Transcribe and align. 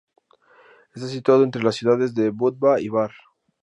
Está 0.95 1.07
situado 1.07 1.43
entre 1.43 1.61
las 1.61 1.75
ciudades 1.75 2.15
de 2.15 2.31
Budva 2.31 2.81
y 2.81 2.89
Bar. 2.89 3.11